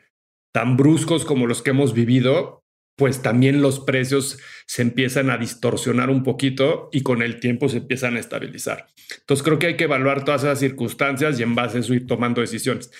[0.52, 2.61] tan bruscos como los que hemos vivido,
[3.02, 7.78] pues también los precios se empiezan a distorsionar un poquito y con el tiempo se
[7.78, 8.86] empiezan a estabilizar.
[9.18, 12.06] Entonces creo que hay que evaluar todas esas circunstancias y en base a eso ir
[12.06, 12.92] tomando decisiones.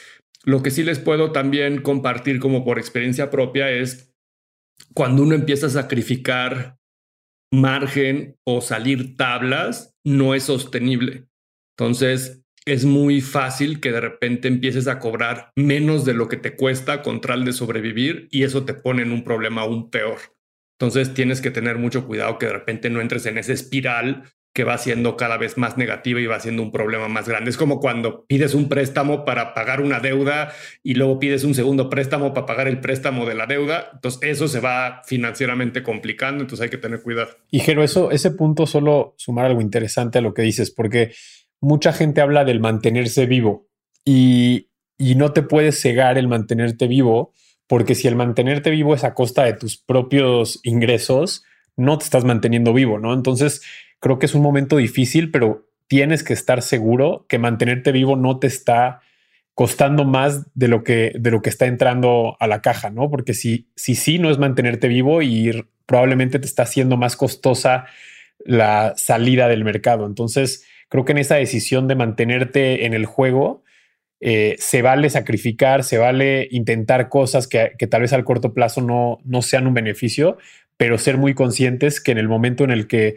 [0.42, 4.12] Lo que sí les puedo también compartir como por experiencia propia es
[4.92, 6.80] cuando uno empieza a sacrificar
[7.52, 11.28] margen o salir tablas, no es sostenible.
[11.78, 16.56] Entonces, es muy fácil que de repente empieces a cobrar menos de lo que te
[16.56, 20.18] cuesta con tal de sobrevivir y eso te pone en un problema aún peor.
[20.78, 24.64] Entonces tienes que tener mucho cuidado que de repente no entres en esa espiral que
[24.64, 27.50] va siendo cada vez más negativa y va siendo un problema más grande.
[27.50, 31.88] Es como cuando pides un préstamo para pagar una deuda y luego pides un segundo
[31.88, 33.90] préstamo para pagar el préstamo de la deuda.
[33.94, 37.30] Entonces eso se va financieramente complicando, entonces hay que tener cuidado.
[37.50, 41.12] Y Jero, eso, ese punto solo sumar algo interesante a lo que dices, porque
[41.62, 43.68] mucha gente habla del mantenerse vivo
[44.04, 44.68] y,
[45.16, 47.32] no te puedes cegar el mantenerte vivo,
[47.66, 51.44] porque si el mantenerte vivo es a costa de tus propios ingresos,
[51.76, 53.12] no te estás manteniendo vivo, ¿no?
[53.12, 53.62] Entonces,
[53.98, 58.38] creo que es un momento difícil, pero tienes que estar seguro que mantenerte vivo no
[58.38, 59.00] te está
[59.54, 63.10] costando más de lo que, de lo que está entrando a la caja, ¿no?
[63.10, 67.86] Porque si, si sí no es mantenerte vivo y probablemente te está haciendo más costosa
[68.44, 70.06] la salida del mercado.
[70.06, 73.64] Entonces, creo que en esa decisión de mantenerte en el juego,
[74.20, 79.18] eh, se vale sacrificar, se vale intentar cosas que, tal vez al corto plazo no,
[79.24, 80.36] no, sean un beneficio,
[80.76, 83.16] pero ser muy conscientes que en el momento en el que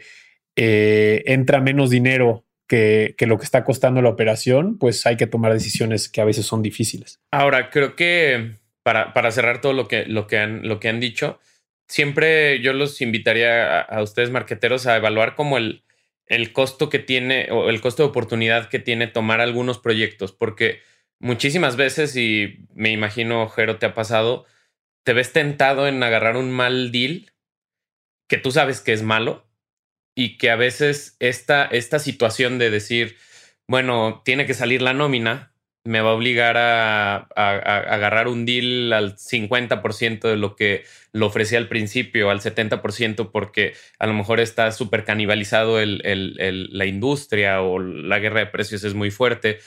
[0.55, 5.51] eh, entra menos dinero que, lo que está costando la operación, pues hay que tomar
[5.51, 7.19] decisiones que a veces son difíciles.
[7.29, 11.41] Ahora, creo que para, cerrar todo lo que, lo, que han, lo que han dicho,
[11.89, 15.84] siempre yo los invitaría a, a ustedes, marqueteros, a evaluar como el,
[16.27, 20.81] el costo que tiene o el costo de oportunidad que tiene tomar algunos proyectos, porque
[21.19, 24.45] muchísimas veces, y me imagino, Jero, te ha pasado,
[25.03, 27.31] te ves tentado en agarrar un mal deal
[28.27, 29.47] que tú sabes que es malo
[30.15, 33.17] y que a veces esta, esta situación de decir,
[33.67, 35.53] bueno, tiene que salir la nómina,
[35.85, 41.59] me va a obligar a, agarrar un deal al 50% de lo que lo ofrecía
[41.59, 48.19] al principio, al 70%, porque a lo mejor está súper canibalizado la industria o la
[48.19, 49.59] guerra de precios es muy fuerte,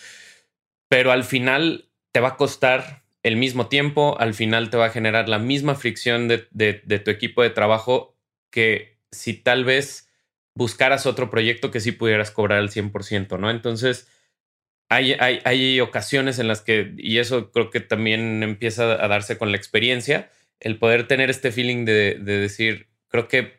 [0.88, 4.90] pero al final te va a costar el mismo tiempo, al final te va a
[4.90, 8.16] generar la misma fricción de, de tu equipo de trabajo
[8.50, 10.08] que si tal vez
[10.54, 13.50] buscaras otro proyecto que sí pudieras cobrar al 100%, ¿no?
[13.50, 14.08] Entonces
[14.88, 15.12] hay,
[15.44, 19.58] hay, ocasiones en las que, y eso creo que también empieza a darse con la
[19.58, 23.58] experiencia, el poder tener este feeling de, decir, creo que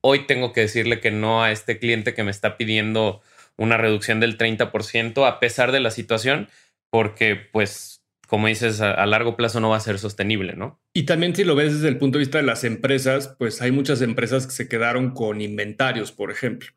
[0.00, 3.20] hoy tengo que decirle que no a este cliente que me está pidiendo
[3.56, 6.48] una reducción del 30% a pesar de la situación,
[6.90, 10.80] porque pues, como dices, a, largo plazo no va a ser sostenible, ¿no?
[10.94, 13.72] Y también si lo ves desde el punto de vista de las empresas, pues hay
[13.72, 16.70] muchas empresas que se quedaron con inventarios, por ejemplo.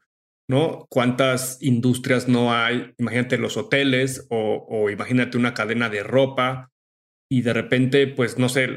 [0.52, 0.86] ¿No?
[0.90, 2.94] ¿Cuántas industrias no hay?
[2.98, 6.70] Imagínate los hoteles o, imagínate una cadena de ropa
[7.32, 8.68] y de repente, pues no sé,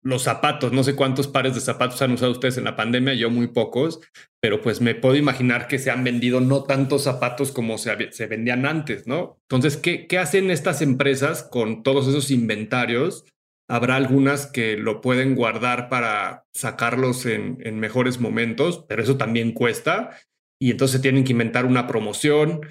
[0.00, 3.30] los zapatos, no sé cuántos pares de zapatos han usado ustedes en la pandemia, yo
[3.30, 3.98] muy pocos,
[4.40, 8.26] pero pues me puedo imaginar que se han vendido no tantos zapatos como se, se
[8.28, 9.40] vendían antes, ¿no?
[9.50, 13.24] Entonces, ¿qué, ¿qué hacen estas empresas con todos esos inventarios?
[13.68, 19.50] Habrá algunas que lo pueden guardar para sacarlos en, en mejores momentos, pero eso también
[19.50, 20.16] cuesta
[20.64, 22.62] y entonces tienen que inventar una promoción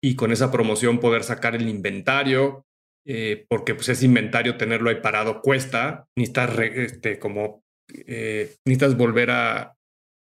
[0.00, 2.64] y con esa promoción poder sacar el inventario,
[3.04, 7.64] eh, porque pues ese inventario tenerlo ahí parado cuesta, necesitas, este, como,
[8.06, 9.74] eh, necesitas volver a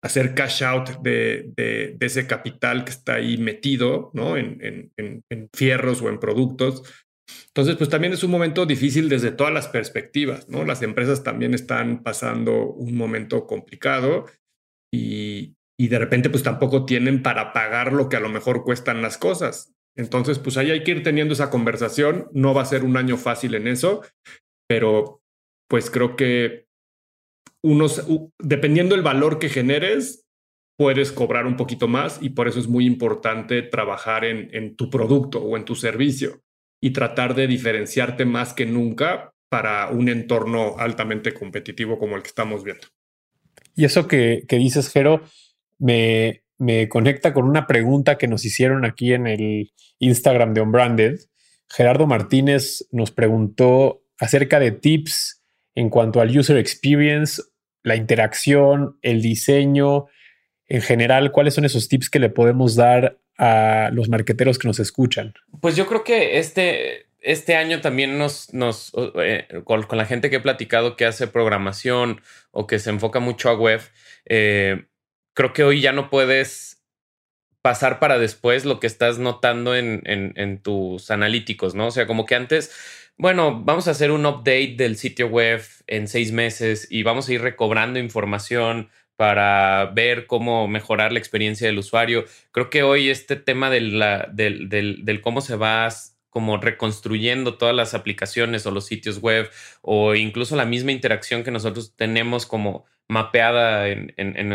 [0.05, 4.37] hacer cash out de, de, ese capital que está ahí metido, ¿no?
[4.37, 6.83] En, en, en, en, fierros o en productos.
[7.47, 10.67] Entonces, pues también es un momento difícil desde todas las perspectivas, ¿no?
[10.67, 14.27] Las empresas también están pasando un momento complicado
[14.93, 19.03] y, y de repente pues tampoco tienen para pagar lo que a lo mejor cuestan
[19.03, 19.75] las cosas.
[19.95, 22.29] Entonces pues ahí hay que ir teniendo esa conversación.
[22.33, 24.03] No va a ser un año fácil en eso,
[24.69, 25.23] pero
[25.69, 26.67] pues creo que
[27.63, 28.07] unos,
[28.39, 30.27] dependiendo del valor que generes,
[30.79, 34.91] puedes cobrar un poquito más y por eso es muy importante trabajar en, en tu
[34.91, 36.43] producto o en tu servicio
[36.81, 42.29] y tratar de diferenciarte más que nunca para un entorno altamente competitivo como el que
[42.29, 42.87] estamos viendo.
[43.75, 45.23] Y eso que, que dices, Jero,
[45.79, 51.19] me, me conecta con una pregunta que nos hicieron aquí en el Instagram de Unbranded.
[51.69, 55.43] Gerardo Martínez nos preguntó acerca de tips
[55.75, 57.43] en cuanto al user experience,
[57.83, 60.07] la interacción, el diseño,
[60.69, 64.81] en general, ¿cuáles son esos tips que le podemos dar a los marqueteros que nos
[64.81, 65.35] escuchan?
[65.61, 70.37] Pues yo creo que este, este año también nos, nos eh, con, la gente que
[70.37, 73.81] he platicado que hace programación o que se enfoca mucho a web,
[74.25, 74.87] eh,
[75.37, 76.83] creo que hoy ya no puedes
[77.63, 81.89] pasar para después lo que estás notando en, en, tus analíticos, ¿no?
[81.89, 82.73] O sea, como que antes,
[83.19, 87.35] bueno, vamos a hacer un update del sitio web en seis meses y vamos a
[87.35, 92.25] ir recobrando información para ver cómo mejorar la experiencia del usuario.
[92.51, 95.89] Creo que hoy este tema de la, del, del, del, cómo se va
[96.37, 99.49] como reconstruyendo todas las aplicaciones o los sitios web
[99.81, 104.55] o incluso la misma interacción que nosotros tenemos como mapeada en, en,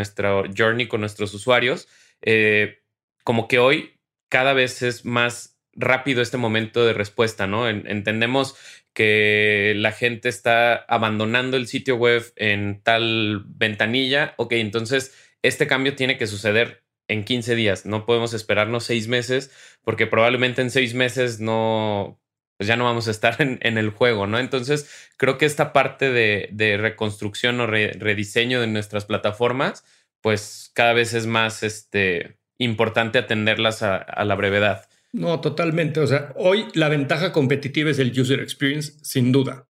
[0.56, 1.88] journey con nuestros usuarios,
[2.20, 2.84] eh,
[3.24, 7.68] como que hoy cada vez es más rápido este momento de respuesta, ¿no?
[7.68, 8.54] entendemos
[8.92, 15.96] que la gente está abandonando el sitio web en tal ventanilla, ok, entonces este cambio
[15.96, 19.50] tiene que suceder en 15 días, no podemos esperarnos seis meses
[19.82, 22.20] porque probablemente en seis meses no,
[22.56, 24.38] pues ya no vamos a estar en, el juego, ¿no?
[24.38, 29.84] Entonces creo que esta parte de, reconstrucción o rediseño de nuestras plataformas,
[30.20, 34.88] pues cada vez es más, este, importante atenderlas a, la brevedad.
[35.12, 36.00] No, totalmente.
[36.00, 39.66] O sea, hoy la ventaja competitiva es el user experience, sin duda.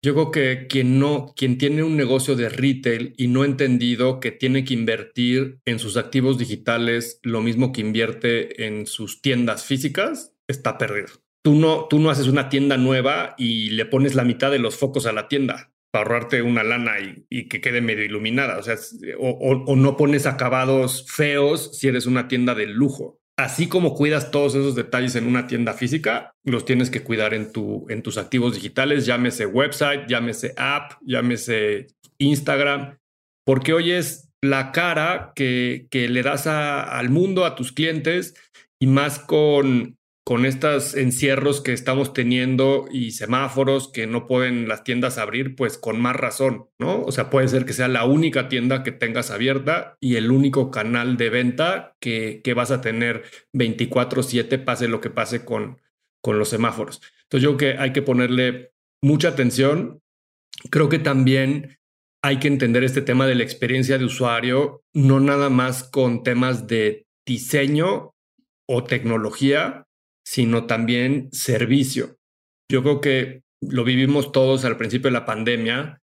[0.00, 4.20] Yo creo que quien no, quien tiene un negocio de retail y no ha entendido
[4.20, 9.64] que tiene que invertir en sus activos digitales lo mismo que invierte en sus tiendas
[9.64, 11.08] físicas, está perdido.
[11.42, 14.76] Tú no, tú no haces una tienda nueva y le pones la mitad de los
[14.76, 16.96] focos a la tienda para ahorrarte una lana
[17.28, 18.58] y, que quede medio iluminada.
[18.58, 18.76] O sea,
[19.18, 23.17] o, no pones acabados feos si eres una tienda de lujo.
[23.38, 27.52] Así como cuidas todos esos detalles en una tienda física, los tienes que cuidar en,
[27.52, 31.86] tu, en tus activos digitales, llámese website, llámese app, llámese
[32.18, 32.98] Instagram,
[33.46, 38.34] porque hoy es la cara que, que le das al mundo, a tus clientes,
[38.80, 39.97] y más con,
[40.28, 45.78] con estos encierros que estamos teniendo y semáforos que no pueden las tiendas abrir, pues
[45.78, 47.00] con más razón, ¿no?
[47.00, 50.70] O sea, puede ser que sea la única tienda que tengas abierta y el único
[50.70, 53.22] canal de venta que, que vas a tener
[53.54, 55.80] 24/7, pase lo que pase con,
[56.20, 57.00] con los semáforos.
[57.22, 60.02] Entonces yo creo que hay que ponerle mucha atención.
[60.68, 61.78] Creo que también
[62.22, 66.66] hay que entender este tema de la experiencia de usuario, no nada más con temas
[66.66, 68.12] de diseño
[68.68, 69.86] o tecnología,
[70.28, 72.18] sino también servicio.
[72.70, 76.02] Yo creo que lo vivimos todos al principio de la pandemia,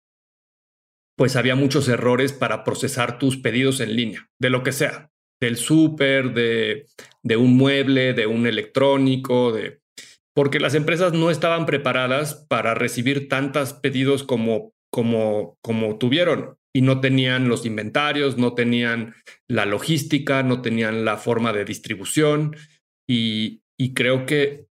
[1.14, 5.10] pues había muchos errores para procesar tus pedidos en línea, de lo que sea,
[5.42, 6.86] del súper, de,
[7.22, 9.82] de un mueble, de un electrónico, de
[10.34, 16.80] porque las empresas no estaban preparadas para recibir tantos pedidos como, como, como tuvieron y
[16.80, 19.14] no tenían los inventarios, no tenían
[19.48, 22.56] la logística, no tenían la forma de distribución
[23.06, 24.66] y, y creo que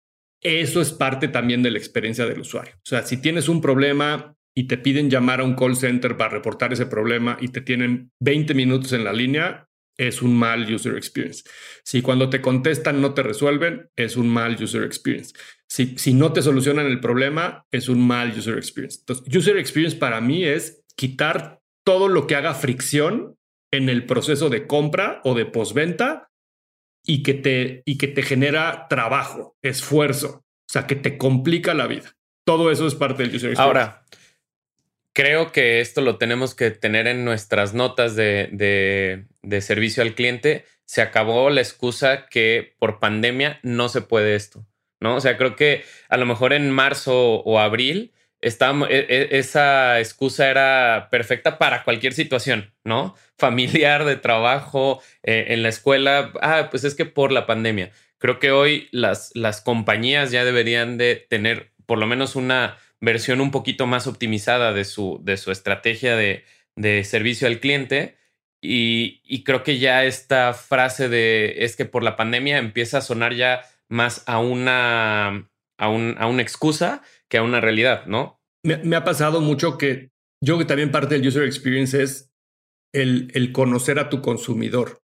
[0.42, 2.74] eso es parte también de la experiencia del usuario.
[2.76, 6.30] O sea, si tienes un problema y te piden llamar a un call center para
[6.30, 10.96] reportar ese problema y te tienen 20 minutos en la línea, es un mal user
[10.96, 11.42] experience.
[11.84, 15.34] Si cuando te contestan no te resuelven, es un mal user experience.
[15.68, 19.00] Si, si no te solucionan el problema, es un mal user experience.
[19.00, 23.36] Entonces, user experience para mí es quitar todo lo que haga fricción
[23.72, 26.27] en el proceso de compra o de postventa
[27.10, 31.86] y que te, y que te genera trabajo, esfuerzo, o sea, que te complica la
[31.86, 32.14] vida.
[32.44, 33.62] Todo eso es parte del user experience.
[33.62, 34.04] Ahora,
[35.14, 40.66] creo que esto lo tenemos que tener en nuestras notas de, de, servicio al cliente.
[40.84, 44.66] Se acabó la excusa que por pandemia no se puede esto,
[45.00, 45.16] ¿no?
[45.16, 48.56] O sea, creo que a lo mejor en marzo o abril e,
[48.88, 53.14] e, esa excusa era perfecta para cualquier situación, ¿no?
[53.38, 56.32] Familiar, de trabajo, eh, en la escuela.
[56.40, 57.90] Ah, pues es que por la pandemia.
[58.18, 63.40] Creo que hoy las, las compañías ya deberían de tener por lo menos una versión
[63.40, 66.44] un poquito más optimizada de su, de su estrategia de,
[66.76, 68.16] de servicio al cliente.
[68.60, 73.02] Y, y, creo que ya esta frase de es que por la pandemia empieza a
[73.02, 75.48] sonar ya más a una,
[75.78, 78.40] a, un, a una excusa que a una realidad, ¿no?
[78.64, 80.10] Me, ha pasado mucho que
[80.42, 82.30] yo que también parte del user experience es
[82.94, 85.00] el, el conocer a tu consumidor,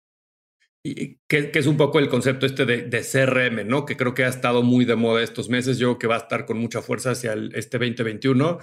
[0.86, 3.86] y que, es un poco el concepto este de, de, CRM, ¿no?
[3.86, 6.46] Que creo que ha estado muy de moda estos meses, yo que va a estar
[6.46, 8.60] con mucha fuerza hacia el, este 2021,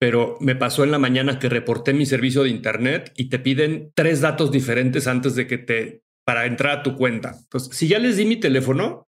[0.00, 3.92] pero me pasó en la mañana que reporté mi servicio de Internet y te piden
[3.94, 7.36] tres datos diferentes antes de que te, para entrar a tu cuenta.
[7.48, 9.06] Pues si ya les di mi teléfono,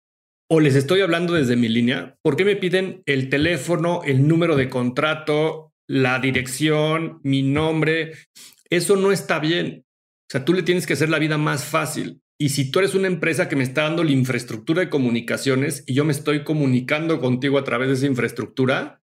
[0.50, 4.56] o les estoy hablando desde mi línea, ¿por qué me piden el teléfono, el número
[4.56, 8.14] de contrato la dirección, mi nombre.
[8.70, 9.84] Eso no está bien.
[9.86, 12.20] O sea, tú le tienes que hacer la vida más fácil.
[12.38, 15.94] Y si tú eres una empresa que me está dando la infraestructura de comunicaciones y
[15.94, 19.02] yo me estoy comunicando contigo a través de esa infraestructura,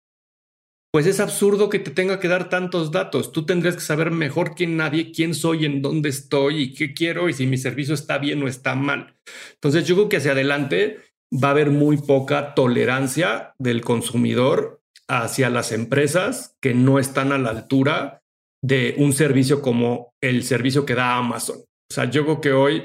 [0.92, 3.32] pues es absurdo que te tenga que dar tantos datos.
[3.32, 7.30] Tú tendrías que saber mejor que nadie quién soy, en dónde estoy y qué quiero
[7.30, 9.16] y si mi servicio está bien o está mal.
[9.54, 11.00] Entonces yo creo que hacia adelante
[11.32, 17.38] va a haber muy poca tolerancia del consumidor hacia las empresas que no están a
[17.38, 18.22] la altura
[18.64, 21.58] de un servicio como el servicio que da Amazon.
[21.60, 22.84] O sea, yo creo que hoy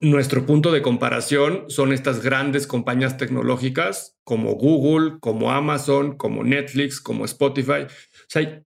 [0.00, 7.00] nuestro punto de comparación son estas grandes compañías tecnológicas como Google, como Amazon, como Netflix,
[7.00, 7.82] como Spotify.
[7.82, 8.62] O sea,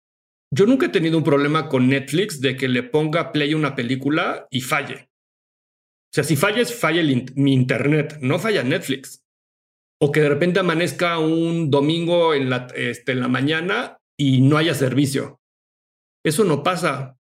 [0.53, 4.49] yo nunca he tenido un problema con Netflix de que le ponga play una película
[4.51, 5.10] y falle.
[6.11, 7.03] O sea, si falla falla
[7.37, 9.25] mi internet, no falla Netflix.
[10.03, 14.57] O que de repente amanezca un domingo en la, este, en la mañana y no
[14.57, 15.41] haya servicio.
[16.25, 17.17] Eso no pasa.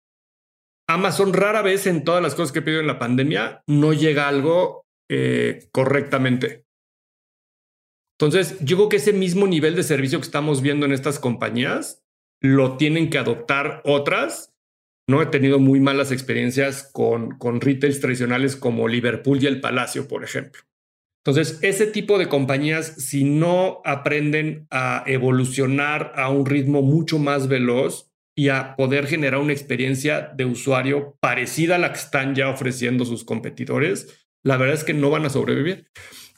[0.88, 4.26] Amazon rara vez en todas las cosas que he pedido en la pandemia no llega
[4.26, 6.64] algo eh, correctamente.
[8.18, 12.02] Entonces, yo creo que ese mismo nivel de servicio que estamos viendo en estas compañías
[12.42, 14.49] lo tienen que adoptar otras.
[15.10, 20.08] No he tenido muy malas experiencias con, con retails tradicionales como Liverpool y el Palacio,
[20.08, 20.62] por ejemplo.
[21.24, 27.46] Entonces, ese tipo de compañías, si no aprenden a evolucionar a un ritmo mucho más
[27.46, 32.48] veloz, y a poder generar una experiencia de usuario parecida a la que están ya
[32.48, 35.88] ofreciendo sus competidores, la verdad es que no van a sobrevivir.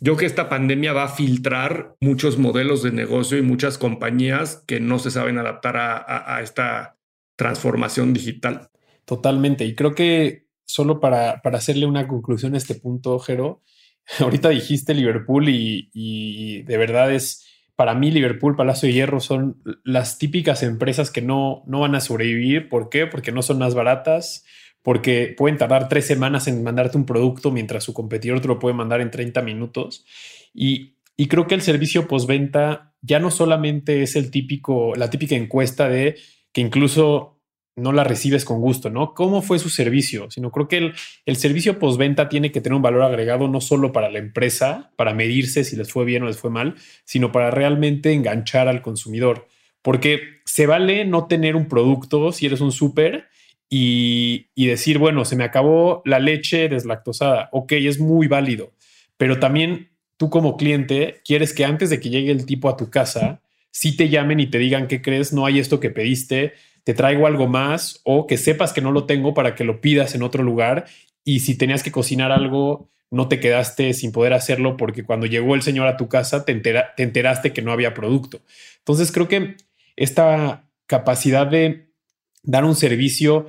[0.01, 4.65] Yo creo que esta pandemia va a filtrar muchos modelos de negocio y muchas compañías
[4.67, 6.99] que no se saben adaptar a, esta
[7.37, 8.71] transformación digital.
[9.05, 9.65] Totalmente.
[9.65, 13.63] Y creo que solo para, para hacerle una conclusión a este punto, Jero,
[14.19, 20.19] ahorita dijiste Liverpool y de verdad es para mí Liverpool, Palacio de Hierro son las
[20.19, 22.69] típicas empresas que no, no van a sobrevivir.
[22.69, 23.07] ¿Por qué?
[23.07, 24.45] Porque no son más baratas,
[24.83, 28.75] porque pueden tardar tres semanas en mandarte un producto mientras su competidor te lo puede
[28.75, 30.05] mandar en 30 minutos.
[30.55, 35.35] Y, y creo que el servicio postventa ya no solamente es el típico, la típica
[35.35, 36.17] encuesta de
[36.53, 37.33] que incluso
[37.75, 39.15] no la recibes con gusto, ¿no?
[39.15, 40.31] ¿Cómo fue su servicio?
[40.31, 40.93] Sino creo que
[41.25, 45.15] el, servicio postventa tiene que tener un valor agregado no solo para la empresa, para
[45.15, 46.75] medirse si les fue bien o les fue mal,
[47.05, 49.49] sino para realmente enganchar al consumidor.
[49.81, 53.29] Porque se vale no tener un producto si eres un súper
[53.71, 57.49] y, y decir, bueno, se me acabó la leche deslactosada.
[57.53, 58.73] Ok, es muy válido,
[59.17, 62.91] pero también tú como cliente quieres que antes de que llegue el tipo a tu
[62.91, 63.42] casa,
[63.73, 65.33] si te llamen y te digan, ¿qué crees?
[65.33, 66.53] No hay esto que pediste
[66.85, 70.15] te traigo algo más o que sepas que no lo tengo para que lo pidas
[70.15, 70.87] en otro lugar
[71.25, 75.55] y si tenías que cocinar algo, no te quedaste sin poder hacerlo porque cuando llegó
[75.55, 78.41] el señor a tu casa te, te enteraste que no había producto.
[78.79, 79.57] Entonces creo que
[79.95, 81.93] esta capacidad de
[82.43, 83.47] dar un servicio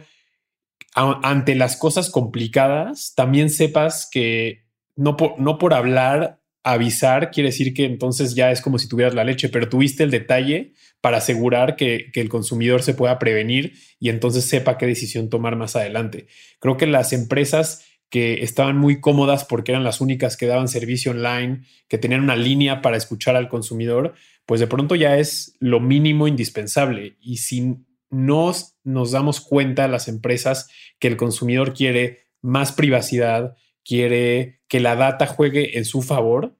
[0.95, 7.73] ante las cosas complicadas, también sepas que no por, no por hablar avisar quiere decir
[7.73, 11.75] que entonces ya es como si tuvieras la leche, pero tuviste el detalle para asegurar
[11.75, 16.27] que, el consumidor se pueda prevenir y entonces sepa qué decisión tomar más adelante.
[16.59, 21.11] Creo que las empresas que estaban muy cómodas porque eran las únicas que daban servicio
[21.11, 24.13] online, que tenían una línea para escuchar al consumidor,
[24.45, 27.17] pues de pronto ya es lo mínimo indispensable.
[27.19, 27.75] Y si
[28.09, 28.53] no
[28.83, 35.27] nos damos cuenta las empresas que el consumidor quiere más privacidad, quiere que la data
[35.27, 36.55] juegue en su favor.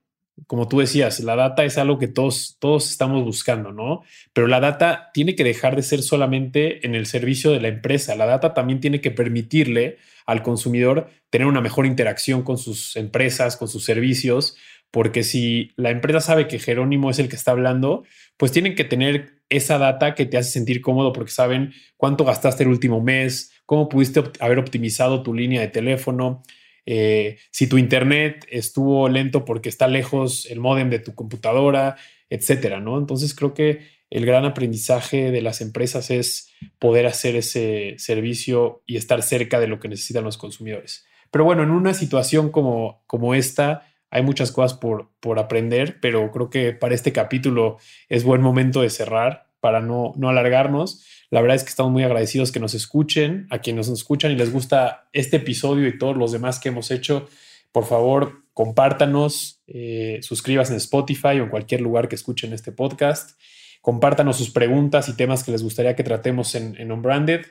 [0.47, 4.01] Como tú decías, la data es algo que todos, todos estamos buscando, ¿no?
[4.34, 8.15] Pero la data tiene que dejar de ser solamente en el servicio de la empresa.
[8.15, 13.57] La data también tiene que permitirle al consumidor tener una mejor interacción con sus empresas,
[13.57, 14.57] con sus servicios,
[14.91, 18.03] porque si la empresa sabe que Jerónimo es el que está hablando,
[18.38, 22.63] pues tienen que tener esa data que te hace sentir cómodo porque saben cuánto gastaste
[22.63, 26.43] el último mes, cómo pudiste haber optimizado tu línea de teléfono,
[26.86, 31.95] eh, si tu internet estuvo lento porque está lejos el modem de tu computadora,
[32.29, 32.97] etcétera, ¿no?
[32.97, 38.97] Entonces creo que el gran aprendizaje de las empresas es poder hacer ese servicio y
[38.97, 41.05] estar cerca de lo que necesitan los consumidores.
[41.31, 46.31] Pero bueno, en una situación como, como esta, hay muchas cosas por, por aprender, pero
[46.31, 47.77] creo que para este capítulo
[48.07, 51.05] es buen momento de cerrar para no, no alargarnos.
[51.30, 54.36] La verdad es que estamos muy agradecidos que nos escuchen, a quienes nos escuchan y
[54.36, 57.30] les gusta este episodio y todos los demás que hemos hecho.
[57.72, 63.39] Por favor, compártanos, eh, suscríbanse en Spotify o en cualquier lugar que escuchen este podcast.
[63.80, 67.45] Compártanos sus preguntas y temas que les gustaría que tratemos en, en Unbranded.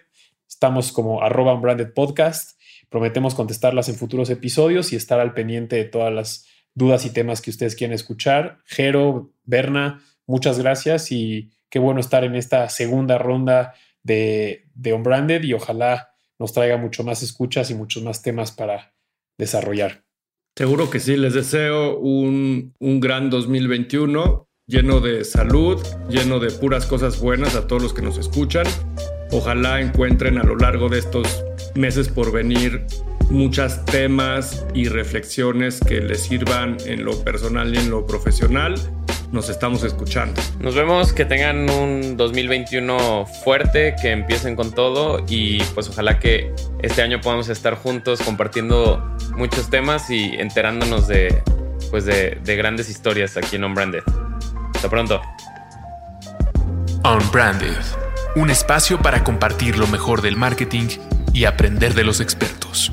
[0.47, 2.61] Estamos como arroba Unbranded Podcast.
[2.91, 7.41] Prometemos contestarlas en futuros episodios y estar al pendiente de todas las dudas y temas
[7.41, 8.59] que ustedes quieren escuchar.
[8.67, 15.43] Jero, Berna, muchas gracias y qué bueno estar en esta segunda ronda de, de Unbranded
[15.43, 18.95] y ojalá nos traiga mucho más escuchas y muchos más temas para
[19.39, 20.05] desarrollar.
[20.55, 26.85] Seguro que sí, les deseo un, un gran 2021 lleno de salud, lleno de puras
[26.85, 28.67] cosas buenas a todos los que nos escuchan.
[29.31, 31.43] Ojalá encuentren a lo largo de estos
[31.75, 32.85] meses por venir
[33.31, 38.75] muchos temas y reflexiones que les sirvan en lo personal y en lo profesional.
[39.33, 40.41] Nos estamos escuchando.
[40.61, 46.55] Nos vemos, que tengan un 2021 fuerte, que empiecen con todo y pues ojalá que
[46.83, 51.43] este año podamos estar juntos compartiendo muchos temas y enterándonos de,
[51.91, 54.03] pues de, de grandes historias aquí en On Branded.
[54.75, 55.23] Hasta pronto.
[57.03, 57.81] Unbranded,
[58.37, 60.89] un espacio para compartir lo mejor del marketing
[61.33, 62.93] y aprender de los expertos.